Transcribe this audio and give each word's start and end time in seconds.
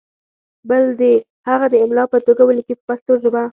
بل 0.69 0.83
دې 0.99 1.13
هغه 1.47 1.65
د 1.73 1.75
املا 1.83 2.05
په 2.13 2.17
توګه 2.27 2.41
ولیکي 2.45 2.73
په 2.77 2.83
پښتو 2.89 3.13
ژبه. 3.23 3.43